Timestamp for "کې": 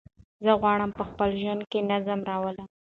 1.71-1.87